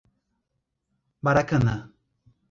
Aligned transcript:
Maracanã 1.21 1.75